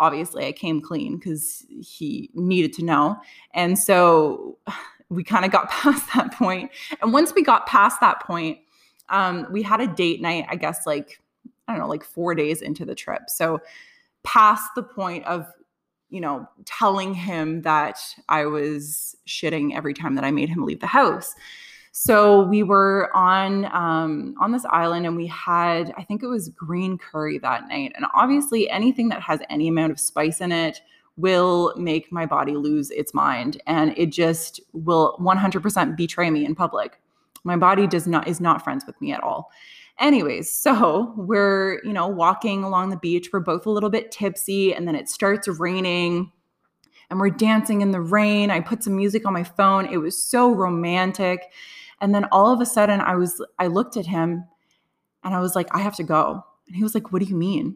obviously 0.00 0.46
I 0.46 0.52
came 0.52 0.80
clean 0.80 1.18
because 1.18 1.64
he 1.68 2.30
needed 2.34 2.72
to 2.74 2.84
know. 2.84 3.16
And 3.54 3.78
so 3.78 4.58
we 5.08 5.22
kind 5.22 5.44
of 5.44 5.52
got 5.52 5.70
past 5.70 6.12
that 6.14 6.32
point. 6.34 6.72
And 7.00 7.12
once 7.12 7.32
we 7.34 7.42
got 7.42 7.66
past 7.66 8.00
that 8.00 8.20
point, 8.20 8.58
um, 9.10 9.46
we 9.50 9.62
had 9.62 9.80
a 9.80 9.86
date 9.86 10.20
night, 10.20 10.46
I 10.48 10.56
guess, 10.56 10.86
like, 10.86 11.20
I 11.68 11.72
don't 11.72 11.82
know, 11.82 11.88
like 11.88 12.04
four 12.04 12.34
days 12.34 12.62
into 12.62 12.84
the 12.84 12.94
trip. 12.94 13.22
So 13.28 13.60
past 14.22 14.70
the 14.74 14.82
point 14.82 15.24
of, 15.26 15.46
you 16.10 16.20
know, 16.20 16.48
telling 16.64 17.14
him 17.14 17.62
that 17.62 17.98
I 18.28 18.46
was 18.46 19.16
shitting 19.26 19.76
every 19.76 19.94
time 19.94 20.14
that 20.14 20.24
I 20.24 20.30
made 20.30 20.48
him 20.48 20.64
leave 20.64 20.80
the 20.80 20.86
house. 20.86 21.34
So 21.92 22.42
we 22.42 22.62
were 22.62 23.10
on 23.14 23.64
um, 23.66 24.34
on 24.40 24.52
this 24.52 24.64
island, 24.66 25.06
and 25.06 25.16
we 25.16 25.26
had 25.26 25.92
I 25.96 26.04
think 26.04 26.22
it 26.22 26.28
was 26.28 26.48
green 26.50 26.98
curry 26.98 27.38
that 27.38 27.68
night. 27.68 27.92
And 27.96 28.06
obviously, 28.14 28.70
anything 28.70 29.08
that 29.08 29.20
has 29.22 29.40
any 29.50 29.68
amount 29.68 29.92
of 29.92 29.98
spice 29.98 30.40
in 30.40 30.52
it 30.52 30.80
will 31.16 31.74
make 31.76 32.10
my 32.12 32.26
body 32.26 32.56
lose 32.56 32.90
its 32.90 33.12
mind, 33.12 33.60
and 33.66 33.92
it 33.96 34.06
just 34.06 34.60
will 34.72 35.16
100% 35.20 35.96
betray 35.96 36.30
me 36.30 36.44
in 36.44 36.54
public. 36.54 37.00
My 37.44 37.56
body 37.56 37.86
does 37.86 38.06
not 38.06 38.28
is 38.28 38.40
not 38.40 38.62
friends 38.62 38.84
with 38.86 39.00
me 39.00 39.12
at 39.12 39.22
all. 39.22 39.50
Anyways, 39.98 40.50
so 40.56 41.12
we're, 41.16 41.82
you 41.84 41.92
know, 41.92 42.06
walking 42.06 42.62
along 42.62 42.90
the 42.90 42.96
beach. 42.96 43.30
We're 43.32 43.40
both 43.40 43.66
a 43.66 43.70
little 43.70 43.90
bit 43.90 44.12
tipsy, 44.12 44.72
and 44.74 44.86
then 44.86 44.94
it 44.94 45.08
starts 45.08 45.48
raining 45.48 46.30
and 47.10 47.18
we're 47.18 47.30
dancing 47.30 47.80
in 47.80 47.90
the 47.90 48.00
rain. 48.00 48.50
I 48.50 48.60
put 48.60 48.84
some 48.84 48.96
music 48.96 49.26
on 49.26 49.32
my 49.32 49.44
phone. 49.44 49.86
It 49.86 49.98
was 49.98 50.22
so 50.22 50.52
romantic. 50.52 51.42
And 52.00 52.14
then 52.14 52.26
all 52.32 52.52
of 52.52 52.60
a 52.60 52.66
sudden 52.66 53.00
I 53.00 53.16
was 53.16 53.44
I 53.58 53.66
looked 53.66 53.96
at 53.96 54.06
him 54.06 54.44
and 55.24 55.34
I 55.34 55.40
was 55.40 55.54
like, 55.54 55.68
I 55.74 55.80
have 55.80 55.96
to 55.96 56.02
go. 56.02 56.44
And 56.66 56.76
he 56.76 56.82
was 56.82 56.94
like, 56.94 57.12
What 57.12 57.20
do 57.20 57.28
you 57.28 57.36
mean? 57.36 57.66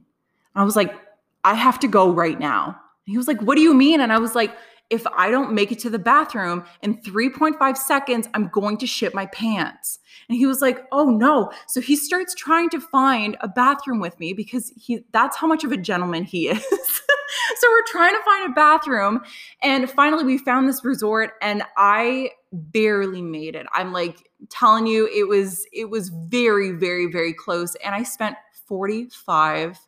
And 0.54 0.62
I 0.62 0.64
was 0.64 0.76
like, 0.76 0.94
I 1.42 1.54
have 1.54 1.78
to 1.80 1.88
go 1.88 2.10
right 2.10 2.38
now. 2.38 2.66
And 2.66 3.12
he 3.12 3.18
was 3.18 3.28
like, 3.28 3.42
What 3.42 3.56
do 3.56 3.62
you 3.62 3.74
mean? 3.74 4.00
And 4.00 4.12
I 4.12 4.18
was 4.18 4.34
like, 4.34 4.56
if 4.90 5.06
I 5.16 5.30
don't 5.30 5.54
make 5.54 5.72
it 5.72 5.78
to 5.80 5.90
the 5.90 5.98
bathroom 5.98 6.64
in 6.82 6.98
3.5 6.98 7.76
seconds, 7.76 8.28
I'm 8.34 8.48
going 8.48 8.76
to 8.78 8.86
shit 8.86 9.14
my 9.14 9.26
pants. 9.26 9.98
And 10.28 10.36
he 10.36 10.46
was 10.46 10.60
like, 10.60 10.86
"Oh 10.92 11.10
no." 11.10 11.50
So 11.66 11.80
he 11.80 11.96
starts 11.96 12.34
trying 12.34 12.70
to 12.70 12.80
find 12.80 13.36
a 13.40 13.48
bathroom 13.48 13.98
with 13.98 14.18
me 14.20 14.32
because 14.32 14.72
he 14.76 15.04
that's 15.12 15.36
how 15.36 15.46
much 15.46 15.64
of 15.64 15.72
a 15.72 15.76
gentleman 15.76 16.24
he 16.24 16.48
is. 16.48 16.62
so 17.58 17.68
we're 17.70 17.86
trying 17.86 18.14
to 18.14 18.22
find 18.24 18.50
a 18.50 18.54
bathroom 18.54 19.22
and 19.62 19.90
finally 19.90 20.24
we 20.24 20.38
found 20.38 20.68
this 20.68 20.84
resort 20.84 21.32
and 21.42 21.62
I 21.76 22.30
barely 22.52 23.22
made 23.22 23.54
it. 23.54 23.66
I'm 23.72 23.92
like 23.92 24.28
telling 24.50 24.86
you 24.86 25.08
it 25.14 25.28
was 25.28 25.66
it 25.72 25.90
was 25.90 26.10
very 26.10 26.72
very 26.72 27.06
very 27.06 27.32
close 27.32 27.74
and 27.76 27.94
I 27.94 28.02
spent 28.02 28.36
45 28.66 29.78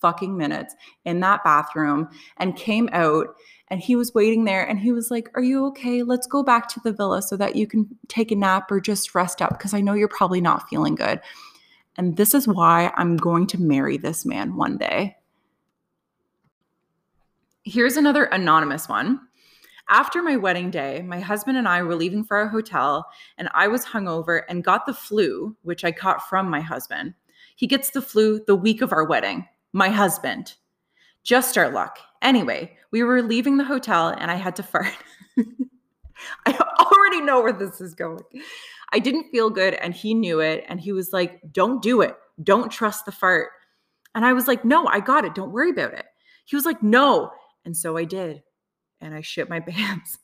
fucking 0.00 0.36
minutes 0.36 0.74
in 1.04 1.20
that 1.20 1.42
bathroom 1.42 2.08
and 2.36 2.56
came 2.56 2.88
out 2.92 3.28
and 3.68 3.80
he 3.80 3.96
was 3.96 4.14
waiting 4.14 4.44
there 4.44 4.62
and 4.62 4.78
he 4.78 4.92
was 4.92 5.10
like, 5.10 5.28
Are 5.34 5.42
you 5.42 5.66
okay? 5.66 6.02
Let's 6.02 6.26
go 6.26 6.42
back 6.42 6.68
to 6.68 6.80
the 6.80 6.92
villa 6.92 7.22
so 7.22 7.36
that 7.36 7.56
you 7.56 7.66
can 7.66 7.88
take 8.08 8.30
a 8.30 8.36
nap 8.36 8.70
or 8.70 8.80
just 8.80 9.14
rest 9.14 9.42
up 9.42 9.50
because 9.50 9.74
I 9.74 9.80
know 9.80 9.94
you're 9.94 10.08
probably 10.08 10.40
not 10.40 10.68
feeling 10.68 10.94
good. 10.94 11.20
And 11.96 12.16
this 12.16 12.34
is 12.34 12.46
why 12.46 12.92
I'm 12.96 13.16
going 13.16 13.46
to 13.48 13.60
marry 13.60 13.96
this 13.96 14.24
man 14.24 14.56
one 14.56 14.76
day. 14.76 15.16
Here's 17.68 17.96
another 17.96 18.26
anonymous 18.26 18.88
one. 18.88 19.18
After 19.88 20.22
my 20.22 20.36
wedding 20.36 20.70
day, 20.70 21.02
my 21.02 21.18
husband 21.18 21.58
and 21.58 21.66
I 21.66 21.82
were 21.82 21.96
leaving 21.96 22.22
for 22.22 22.36
our 22.36 22.46
hotel, 22.46 23.04
and 23.38 23.48
I 23.54 23.66
was 23.66 23.84
hungover 23.84 24.42
and 24.48 24.62
got 24.62 24.86
the 24.86 24.94
flu, 24.94 25.56
which 25.62 25.84
I 25.84 25.90
caught 25.90 26.28
from 26.28 26.48
my 26.48 26.60
husband. 26.60 27.14
He 27.56 27.66
gets 27.66 27.90
the 27.90 28.00
flu 28.00 28.40
the 28.46 28.54
week 28.54 28.82
of 28.82 28.92
our 28.92 29.02
wedding. 29.02 29.48
My 29.72 29.88
husband. 29.88 30.54
Just 31.24 31.58
our 31.58 31.68
luck. 31.68 31.98
Anyway, 32.22 32.76
we 32.92 33.02
were 33.02 33.20
leaving 33.20 33.56
the 33.56 33.64
hotel 33.64 34.14
and 34.16 34.30
I 34.30 34.36
had 34.36 34.54
to 34.56 34.62
fart. 34.62 34.94
I 36.46 36.52
already 36.78 37.20
know 37.20 37.42
where 37.42 37.52
this 37.52 37.80
is 37.80 37.96
going. 37.96 38.22
I 38.92 39.00
didn't 39.00 39.32
feel 39.32 39.50
good 39.50 39.74
and 39.74 39.92
he 39.92 40.14
knew 40.14 40.38
it. 40.38 40.64
And 40.68 40.80
he 40.80 40.92
was 40.92 41.12
like, 41.12 41.40
Don't 41.50 41.82
do 41.82 42.00
it. 42.00 42.14
Don't 42.44 42.70
trust 42.70 43.06
the 43.06 43.12
fart. 43.12 43.48
And 44.14 44.24
I 44.24 44.34
was 44.34 44.46
like, 44.46 44.64
No, 44.64 44.86
I 44.86 45.00
got 45.00 45.24
it. 45.24 45.34
Don't 45.34 45.50
worry 45.50 45.70
about 45.70 45.94
it. 45.94 46.06
He 46.44 46.54
was 46.54 46.64
like, 46.64 46.80
No. 46.80 47.32
And 47.66 47.76
so 47.76 47.98
I 47.98 48.04
did. 48.04 48.42
And 49.02 49.14
I 49.14 49.20
shit 49.20 49.50
my 49.50 49.60
pants. 49.68 50.18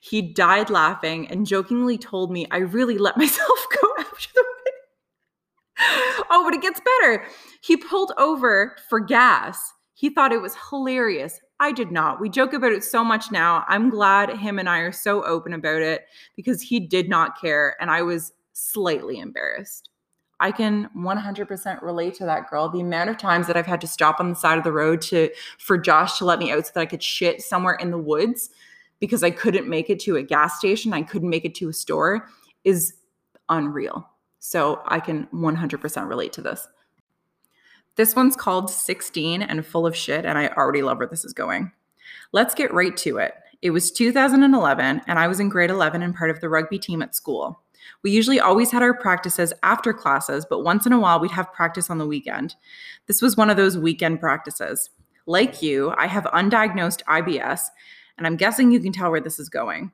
He 0.00 0.22
died 0.22 0.70
laughing 0.70 1.28
and 1.28 1.46
jokingly 1.46 1.98
told 1.98 2.32
me 2.32 2.46
I 2.50 2.58
really 2.58 2.96
let 2.96 3.16
myself 3.18 3.66
go 3.82 3.88
after 3.98 4.30
the 4.34 4.44
wedding. 4.64 6.24
oh, 6.30 6.44
but 6.44 6.54
it 6.54 6.62
gets 6.62 6.80
better. 6.80 7.26
He 7.60 7.76
pulled 7.76 8.12
over 8.16 8.76
for 8.88 9.00
gas 9.00 9.74
he 9.96 10.10
thought 10.10 10.32
it 10.32 10.42
was 10.42 10.54
hilarious. 10.68 11.40
I 11.58 11.72
did 11.72 11.90
not. 11.90 12.20
We 12.20 12.28
joke 12.28 12.52
about 12.52 12.72
it 12.72 12.84
so 12.84 13.02
much 13.02 13.32
now. 13.32 13.64
I'm 13.66 13.88
glad 13.88 14.28
him 14.28 14.58
and 14.58 14.68
I 14.68 14.80
are 14.80 14.92
so 14.92 15.24
open 15.24 15.54
about 15.54 15.80
it 15.80 16.02
because 16.36 16.60
he 16.60 16.78
did 16.80 17.08
not 17.08 17.40
care 17.40 17.76
and 17.80 17.90
I 17.90 18.02
was 18.02 18.32
slightly 18.52 19.18
embarrassed. 19.18 19.88
I 20.38 20.52
can 20.52 20.90
100% 20.96 21.82
relate 21.82 22.14
to 22.14 22.26
that 22.26 22.50
girl. 22.50 22.68
The 22.68 22.80
amount 22.80 23.10
of 23.10 23.16
times 23.16 23.46
that 23.46 23.56
I've 23.56 23.66
had 23.66 23.80
to 23.80 23.86
stop 23.86 24.20
on 24.20 24.30
the 24.30 24.36
side 24.36 24.58
of 24.58 24.64
the 24.64 24.72
road 24.72 25.00
to 25.02 25.30
for 25.58 25.78
Josh 25.78 26.18
to 26.18 26.24
let 26.24 26.38
me 26.38 26.52
out 26.52 26.66
so 26.66 26.72
that 26.74 26.80
I 26.80 26.86
could 26.86 27.02
shit 27.02 27.40
somewhere 27.40 27.74
in 27.74 27.90
the 27.90 27.98
woods 27.98 28.50
because 29.00 29.22
I 29.22 29.30
couldn't 29.30 29.68
make 29.68 29.90
it 29.90 30.00
to 30.00 30.16
a 30.16 30.22
gas 30.22 30.58
station, 30.58 30.92
I 30.92 31.02
couldn't 31.02 31.30
make 31.30 31.44
it 31.44 31.54
to 31.56 31.68
a 31.68 31.72
store 31.72 32.28
is 32.64 32.94
unreal. 33.48 34.08
So 34.38 34.82
I 34.86 35.00
can 35.00 35.26
100% 35.32 36.08
relate 36.08 36.32
to 36.34 36.42
this. 36.42 36.66
This 37.96 38.14
one's 38.14 38.36
called 38.36 38.70
16 38.70 39.42
and 39.42 39.64
full 39.64 39.86
of 39.86 39.96
shit, 39.96 40.26
and 40.26 40.36
I 40.36 40.48
already 40.48 40.82
love 40.82 40.98
where 40.98 41.06
this 41.06 41.24
is 41.24 41.32
going. 41.32 41.72
Let's 42.32 42.54
get 42.54 42.72
right 42.74 42.96
to 42.98 43.18
it. 43.18 43.34
It 43.62 43.70
was 43.70 43.90
2011, 43.90 45.02
and 45.06 45.18
I 45.18 45.26
was 45.26 45.40
in 45.40 45.48
grade 45.48 45.70
11 45.70 46.02
and 46.02 46.14
part 46.14 46.30
of 46.30 46.40
the 46.40 46.48
rugby 46.48 46.78
team 46.78 47.00
at 47.00 47.14
school. 47.14 47.62
We 48.02 48.10
usually 48.10 48.40
always 48.40 48.70
had 48.70 48.82
our 48.82 48.94
practices 48.94 49.52
after 49.62 49.92
classes, 49.92 50.46
but 50.48 50.64
once 50.64 50.86
in 50.86 50.92
a 50.92 51.00
while 51.00 51.20
we'd 51.20 51.30
have 51.32 51.52
practice 51.52 51.90
on 51.90 51.98
the 51.98 52.06
weekend. 52.06 52.54
This 53.06 53.22
was 53.22 53.36
one 53.36 53.50
of 53.50 53.56
those 53.56 53.78
weekend 53.78 54.20
practices. 54.20 54.90
Like 55.26 55.62
you, 55.62 55.92
I 55.96 56.06
have 56.06 56.24
undiagnosed 56.24 57.02
IBS, 57.04 57.62
and 58.16 58.26
I'm 58.26 58.36
guessing 58.36 58.70
you 58.70 58.80
can 58.80 58.92
tell 58.92 59.10
where 59.10 59.20
this 59.20 59.38
is 59.38 59.48
going. 59.48 59.92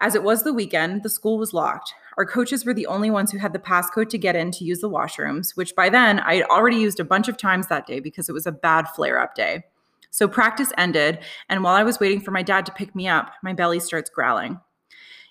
As 0.00 0.14
it 0.14 0.22
was 0.22 0.42
the 0.42 0.52
weekend, 0.52 1.02
the 1.02 1.08
school 1.08 1.38
was 1.38 1.52
locked. 1.52 1.94
Our 2.18 2.26
coaches 2.26 2.64
were 2.64 2.74
the 2.74 2.86
only 2.86 3.10
ones 3.10 3.30
who 3.30 3.38
had 3.38 3.52
the 3.52 3.58
passcode 3.58 4.08
to 4.10 4.18
get 4.18 4.36
in 4.36 4.50
to 4.52 4.64
use 4.64 4.80
the 4.80 4.90
washrooms, 4.90 5.56
which 5.56 5.74
by 5.74 5.88
then 5.88 6.20
I 6.20 6.36
had 6.36 6.44
already 6.46 6.76
used 6.76 7.00
a 7.00 7.04
bunch 7.04 7.28
of 7.28 7.36
times 7.36 7.68
that 7.68 7.86
day 7.86 8.00
because 8.00 8.28
it 8.28 8.32
was 8.32 8.46
a 8.46 8.52
bad 8.52 8.88
flare 8.88 9.18
up 9.18 9.34
day. 9.34 9.64
So 10.10 10.28
practice 10.28 10.72
ended, 10.76 11.20
and 11.48 11.62
while 11.62 11.74
I 11.74 11.84
was 11.84 11.98
waiting 11.98 12.20
for 12.20 12.32
my 12.32 12.42
dad 12.42 12.66
to 12.66 12.72
pick 12.72 12.94
me 12.94 13.08
up, 13.08 13.32
my 13.42 13.54
belly 13.54 13.80
starts 13.80 14.10
growling. 14.10 14.60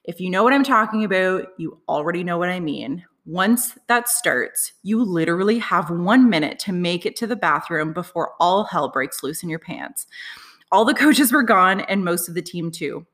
If 0.03 0.19
you 0.19 0.29
know 0.29 0.43
what 0.43 0.53
I'm 0.53 0.63
talking 0.63 1.03
about, 1.03 1.47
you 1.57 1.79
already 1.87 2.23
know 2.23 2.37
what 2.37 2.49
I 2.49 2.59
mean. 2.59 3.05
Once 3.25 3.77
that 3.87 4.09
starts, 4.09 4.73
you 4.81 5.03
literally 5.03 5.59
have 5.59 5.91
one 5.91 6.27
minute 6.27 6.57
to 6.59 6.73
make 6.73 7.05
it 7.05 7.15
to 7.17 7.27
the 7.27 7.35
bathroom 7.35 7.93
before 7.93 8.33
all 8.39 8.63
hell 8.63 8.89
breaks 8.89 9.21
loose 9.21 9.43
in 9.43 9.49
your 9.49 9.59
pants. 9.59 10.07
All 10.71 10.85
the 10.85 10.93
coaches 10.95 11.31
were 11.31 11.43
gone, 11.43 11.81
and 11.81 12.03
most 12.03 12.27
of 12.27 12.33
the 12.33 12.41
team 12.41 12.71
too. 12.71 13.05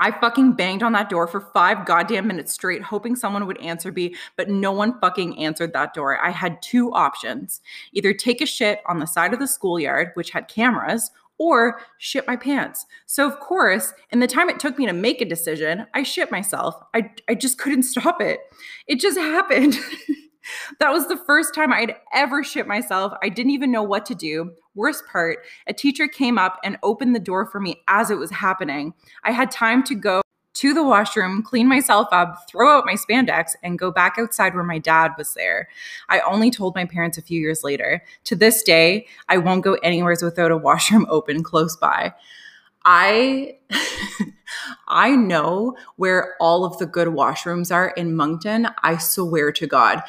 I 0.00 0.12
fucking 0.12 0.52
banged 0.52 0.82
on 0.82 0.92
that 0.92 1.08
door 1.08 1.26
for 1.26 1.40
five 1.52 1.84
goddamn 1.84 2.26
minutes 2.26 2.52
straight, 2.52 2.82
hoping 2.82 3.16
someone 3.16 3.46
would 3.46 3.60
answer 3.60 3.90
me, 3.90 4.14
but 4.36 4.48
no 4.48 4.70
one 4.70 4.98
fucking 5.00 5.38
answered 5.38 5.72
that 5.72 5.92
door. 5.92 6.24
I 6.24 6.30
had 6.30 6.62
two 6.62 6.92
options 6.92 7.60
either 7.92 8.12
take 8.12 8.40
a 8.40 8.46
shit 8.46 8.80
on 8.86 9.00
the 9.00 9.06
side 9.06 9.32
of 9.32 9.40
the 9.40 9.48
schoolyard, 9.48 10.10
which 10.14 10.30
had 10.30 10.46
cameras, 10.46 11.10
or 11.38 11.80
shit 11.98 12.26
my 12.26 12.36
pants. 12.36 12.86
So, 13.06 13.26
of 13.26 13.38
course, 13.40 13.94
in 14.10 14.20
the 14.20 14.26
time 14.26 14.48
it 14.48 14.58
took 14.58 14.78
me 14.78 14.86
to 14.86 14.92
make 14.92 15.20
a 15.20 15.24
decision, 15.24 15.86
I 15.94 16.02
shit 16.02 16.30
myself. 16.30 16.74
I, 16.94 17.10
I 17.28 17.34
just 17.34 17.58
couldn't 17.58 17.84
stop 17.84 18.20
it. 18.20 18.40
It 18.86 19.00
just 19.00 19.18
happened. 19.18 19.78
that 20.80 20.92
was 20.92 21.08
the 21.08 21.16
first 21.26 21.54
time 21.54 21.72
I'd 21.72 21.94
ever 22.12 22.42
shit 22.42 22.66
myself. 22.66 23.12
I 23.22 23.28
didn't 23.28 23.52
even 23.52 23.70
know 23.70 23.82
what 23.82 24.06
to 24.06 24.14
do. 24.14 24.52
Worst 24.74 25.04
part, 25.10 25.38
a 25.66 25.72
teacher 25.72 26.08
came 26.08 26.38
up 26.38 26.58
and 26.64 26.78
opened 26.82 27.14
the 27.14 27.20
door 27.20 27.46
for 27.46 27.60
me 27.60 27.82
as 27.88 28.10
it 28.10 28.18
was 28.18 28.30
happening. 28.30 28.94
I 29.24 29.32
had 29.32 29.50
time 29.50 29.82
to 29.84 29.94
go 29.94 30.22
to 30.58 30.74
the 30.74 30.82
washroom, 30.82 31.40
clean 31.40 31.68
myself 31.68 32.08
up, 32.10 32.48
throw 32.50 32.76
out 32.76 32.84
my 32.84 32.94
spandex, 32.94 33.52
and 33.62 33.78
go 33.78 33.92
back 33.92 34.16
outside 34.18 34.54
where 34.54 34.64
my 34.64 34.78
dad 34.78 35.12
was 35.16 35.32
there. 35.34 35.68
I 36.08 36.18
only 36.20 36.50
told 36.50 36.74
my 36.74 36.84
parents 36.84 37.16
a 37.16 37.22
few 37.22 37.40
years 37.40 37.62
later. 37.62 38.02
To 38.24 38.34
this 38.34 38.64
day, 38.64 39.06
I 39.28 39.38
won't 39.38 39.62
go 39.62 39.74
anywhere 39.84 40.16
without 40.20 40.50
a 40.50 40.56
washroom 40.56 41.06
open 41.10 41.44
close 41.44 41.76
by. 41.76 42.12
I 42.84 43.58
I 44.88 45.14
know 45.14 45.76
where 45.94 46.34
all 46.40 46.64
of 46.64 46.76
the 46.78 46.86
good 46.86 47.08
washrooms 47.08 47.72
are 47.72 47.90
in 47.90 48.16
Moncton. 48.16 48.66
I 48.82 48.96
swear 48.96 49.52
to 49.52 49.66
God. 49.68 50.02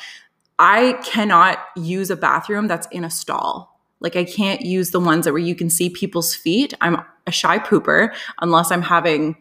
I 0.57 0.93
cannot 1.03 1.59
use 1.75 2.09
a 2.09 2.15
bathroom 2.15 2.67
that's 2.67 2.87
in 2.91 3.03
a 3.03 3.11
stall. 3.11 3.79
Like 3.99 4.15
I 4.15 4.23
can't 4.23 4.61
use 4.61 4.89
the 4.89 4.99
ones 4.99 5.25
that 5.25 5.33
where 5.33 5.41
you 5.41 5.53
can 5.53 5.69
see 5.69 5.91
people's 5.91 6.33
feet. 6.33 6.73
I'm 6.81 7.03
a 7.27 7.31
shy 7.31 7.59
pooper 7.59 8.15
unless 8.41 8.71
I'm 8.71 8.81
having 8.81 9.35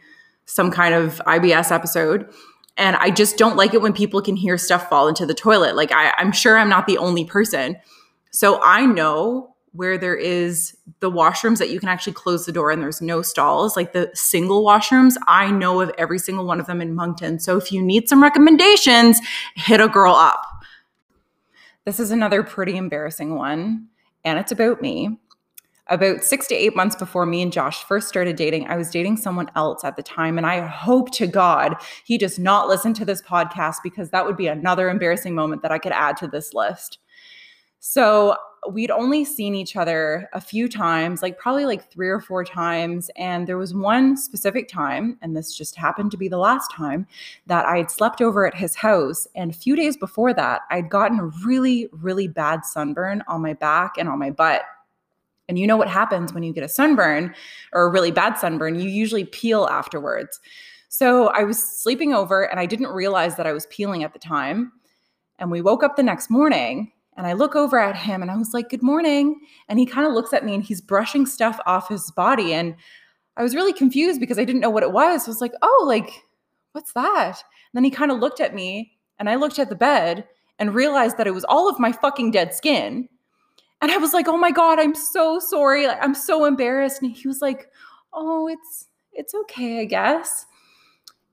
some 0.49 0.71
kind 0.71 0.95
of 0.95 1.21
IBS 1.27 1.71
episode. 1.71 2.29
And 2.77 2.97
I 2.97 3.11
just 3.11 3.37
don't 3.37 3.57
like 3.57 3.75
it 3.75 3.83
when 3.83 3.93
people 3.93 4.23
can 4.23 4.35
hear 4.35 4.57
stuff 4.57 4.89
fall 4.89 5.09
into 5.09 5.27
the 5.27 5.35
toilet. 5.35 5.77
Like 5.77 5.93
I, 5.93 6.13
I'm 6.17 6.33
sure 6.33 6.57
I'm 6.59 6.69
not 6.69 6.87
the 6.87 6.99
only 6.99 7.25
person. 7.25 7.77
So 8.31 8.61
I 8.63 8.87
know 8.87 9.55
where 9.73 9.99
there 9.99 10.17
is 10.17 10.77
the 11.01 11.11
washrooms 11.11 11.59
that 11.59 11.71
you 11.71 11.79
can 11.79 11.89
actually 11.89 12.15
close 12.15 12.47
the 12.47 12.53
door 12.53 12.71
and 12.71 12.83
there's 12.83 13.03
no 13.03 13.21
stalls, 13.21 13.77
like 13.77 13.93
the 13.93 14.11
single 14.15 14.65
washrooms. 14.65 15.17
I 15.27 15.51
know 15.51 15.81
of 15.81 15.91
every 15.99 16.19
single 16.19 16.47
one 16.47 16.61
of 16.61 16.67
them 16.67 16.81
in 16.81 16.95
Moncton. 16.95 17.39
So 17.39 17.59
if 17.59 17.71
you 17.71 17.83
need 17.83 18.09
some 18.09 18.23
recommendations, 18.23 19.21
hit 19.55 19.81
a 19.81 19.89
girl 19.89 20.15
up. 20.15 20.43
This 21.85 22.01
is 22.01 22.11
another 22.11 22.43
pretty 22.43 22.77
embarrassing 22.77 23.35
one, 23.35 23.89
and 24.25 24.39
it's 24.39 24.53
about 24.53 24.81
me. 24.81 25.19
About 25.91 26.23
six 26.23 26.47
to 26.49 26.55
eight 26.55 26.77
months 26.77 26.95
before 26.95 27.25
me 27.25 27.41
and 27.41 27.53
Josh 27.53 27.83
first 27.83 28.09
started 28.09 28.37
dating, 28.37 28.67
I 28.67 28.77
was 28.77 28.91
dating 28.91 29.17
someone 29.17 29.51
else 29.57 29.85
at 29.85 29.97
the 29.97 30.03
time. 30.03 30.37
And 30.37 30.47
I 30.47 30.67
hope 30.67 31.11
to 31.13 31.27
God 31.27 31.77
he 32.05 32.19
does 32.19 32.39
not 32.39 32.69
listen 32.69 32.93
to 32.95 33.05
this 33.07 33.23
podcast 33.23 33.77
because 33.83 34.11
that 34.11 34.27
would 34.27 34.37
be 34.37 34.49
another 34.49 34.91
embarrassing 34.91 35.35
moment 35.35 35.63
that 35.63 35.73
I 35.73 35.79
could 35.79 35.93
add 35.93 36.17
to 36.19 36.29
this 36.29 36.53
list. 36.53 36.99
So 37.81 38.37
we'd 38.71 38.91
only 38.91 39.25
seen 39.25 39.55
each 39.55 39.77
other 39.77 40.29
a 40.33 40.41
few 40.41 40.69
times, 40.69 41.23
like 41.23 41.39
probably 41.39 41.65
like 41.65 41.91
three 41.91 42.09
or 42.09 42.21
four 42.21 42.45
times. 42.45 43.11
And 43.17 43.47
there 43.47 43.57
was 43.57 43.73
one 43.73 44.17
specific 44.17 44.69
time, 44.69 45.17
and 45.23 45.37
this 45.37 45.57
just 45.57 45.77
happened 45.77 46.11
to 46.11 46.17
be 46.17 46.29
the 46.29 46.39
last 46.39 46.71
time, 46.71 47.07
that 47.47 47.65
I 47.67 47.79
had 47.79 47.91
slept 47.91 48.21
over 48.21 48.47
at 48.47 48.55
his 48.55 48.75
house. 48.75 49.27
And 49.35 49.51
a 49.51 49.55
few 49.55 49.77
days 49.77 49.97
before 49.97 50.35
that, 50.35 50.63
I'd 50.71 50.91
gotten 50.91 51.21
a 51.21 51.31
really, 51.47 51.89
really 51.93 52.29
bad 52.29 52.67
sunburn 52.67 53.23
on 53.29 53.41
my 53.41 53.55
back 53.55 53.93
and 53.97 54.09
on 54.09 54.19
my 54.19 54.31
butt. 54.31 54.63
And 55.49 55.59
you 55.59 55.67
know 55.67 55.77
what 55.77 55.89
happens 55.89 56.33
when 56.33 56.43
you 56.43 56.53
get 56.53 56.65
a 56.65 56.69
sunburn 56.69 57.35
or 57.73 57.83
a 57.83 57.91
really 57.91 58.11
bad 58.11 58.35
sunburn? 58.35 58.79
You 58.79 58.89
usually 58.89 59.25
peel 59.25 59.67
afterwards. 59.71 60.41
So 60.89 61.29
I 61.29 61.45
was 61.45 61.63
sleeping 61.63 62.13
over 62.15 62.45
and 62.45 62.61
I 62.61 62.67
didn't 62.67 62.89
realize 62.89 63.37
that 63.37 63.47
I 63.47 63.53
was 63.53 63.67
peeling 63.67 64.05
at 64.05 64.13
the 64.13 64.19
time. 64.19 64.73
And 65.39 65.51
we 65.51 65.63
woke 65.63 65.83
up 65.83 65.97
the 65.97 66.03
next 66.03 66.31
morning 66.31 66.93
and 67.17 67.27
I 67.27 67.33
look 67.33 67.57
over 67.57 67.79
at 67.79 67.97
him 67.97 68.23
and 68.23 68.31
I 68.31 68.37
was 68.37 68.55
like, 68.55 68.71
Good 68.71 68.83
morning. 68.83 69.41
And 69.69 69.79
he 69.79 69.87
kind 69.87 70.07
of 70.07 70.13
looks 70.13 70.33
at 70.33 70.45
me 70.45 70.55
and 70.55 70.63
he's 70.63 70.81
brushing 70.81 71.27
stuff 71.27 71.59
off 71.67 71.89
his 71.89 72.11
body. 72.13 72.53
And 72.53 72.75
I 73.37 73.43
was 73.43 73.55
really 73.55 73.73
confused 73.73 74.21
because 74.21 74.39
I 74.39 74.45
didn't 74.45 74.61
know 74.61 74.71
what 74.71 74.83
it 74.83 74.93
was. 74.93 75.27
I 75.27 75.31
was 75.31 75.41
like, 75.41 75.53
Oh, 75.63 75.85
like, 75.87 76.11
what's 76.73 76.93
that? 76.93 77.27
And 77.27 77.75
then 77.75 77.85
he 77.85 77.91
kind 77.91 78.11
of 78.11 78.19
looked 78.19 78.41
at 78.41 78.55
me 78.55 78.93
and 79.19 79.29
I 79.29 79.35
looked 79.35 79.59
at 79.59 79.69
the 79.69 79.75
bed 79.75 80.27
and 80.59 80.75
realized 80.75 81.17
that 81.19 81.27
it 81.27 81.35
was 81.35 81.45
all 81.45 81.69
of 81.69 81.79
my 81.79 81.93
fucking 81.93 82.31
dead 82.31 82.55
skin. 82.55 83.09
And 83.81 83.91
I 83.93 83.97
was 83.99 84.13
like, 84.13 84.29
"Oh 84.29 84.37
my 84.37 84.51
god, 84.51 84.79
I'm 84.79 84.95
so 84.95 85.39
sorry. 85.39 85.87
Like, 85.87 86.03
I'm 86.03 86.15
so 86.15 86.45
embarrassed." 86.45 87.03
And 87.03 87.13
he 87.13 87.29
was 87.29 87.41
like, 87.41 87.69
"Oh, 88.13 88.49
it's 88.49 88.89
it's 89.13 89.35
okay, 89.35 89.81
I 89.81 89.85
guess." 89.85 90.47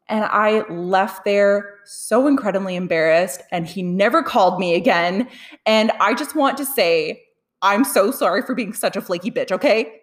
And 0.08 0.26
I 0.26 0.68
left 0.70 1.26
there 1.26 1.80
so 1.86 2.28
incredibly 2.28 2.76
embarrassed. 2.76 3.42
And 3.52 3.66
he 3.66 3.82
never 3.82 4.22
called 4.22 4.60
me 4.60 4.76
again. 4.76 5.28
And 5.66 5.92
I 6.00 6.14
just 6.14 6.36
want 6.36 6.58
to 6.58 6.66
say, 6.66 7.24
I'm 7.62 7.84
so 7.84 8.12
sorry 8.12 8.44
for 8.44 8.54
being 8.54 8.74
such 8.74 8.96
a 8.96 9.02
flaky 9.02 9.32
bitch, 9.32 9.52
okay? 9.52 10.02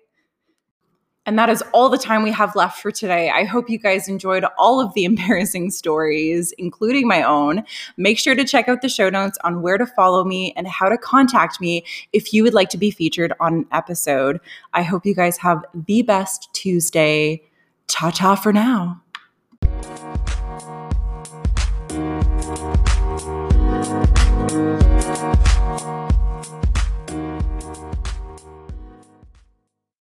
And 1.24 1.38
that 1.38 1.48
is 1.48 1.62
all 1.72 1.88
the 1.88 1.98
time 1.98 2.24
we 2.24 2.32
have 2.32 2.56
left 2.56 2.82
for 2.82 2.90
today. 2.90 3.30
I 3.30 3.44
hope 3.44 3.70
you 3.70 3.78
guys 3.78 4.08
enjoyed 4.08 4.44
all 4.58 4.80
of 4.80 4.92
the 4.94 5.04
embarrassing 5.12 5.70
stories, 5.70 6.52
including 6.58 7.06
my 7.06 7.22
own. 7.22 7.64
Make 7.96 8.18
sure 8.18 8.34
to 8.34 8.44
check 8.44 8.68
out 8.68 8.82
the 8.82 8.88
show 8.88 9.08
notes 9.08 9.38
on 9.44 9.62
where 9.62 9.78
to 9.78 9.86
follow 9.86 10.24
me 10.24 10.52
and 10.56 10.66
how 10.66 10.88
to 10.88 10.98
contact 10.98 11.60
me 11.60 11.84
if 12.12 12.32
you 12.32 12.42
would 12.42 12.54
like 12.54 12.70
to 12.70 12.78
be 12.78 12.90
featured 12.90 13.32
on 13.38 13.54
an 13.54 13.66
episode. 13.70 14.40
I 14.72 14.82
hope 14.82 15.06
you 15.06 15.14
guys 15.14 15.38
have 15.38 15.64
the 15.74 16.02
best 16.02 16.48
Tuesday. 16.52 17.42
Ta 17.86 18.10
ta 18.10 18.34
for 18.34 18.52
now. 18.52 19.02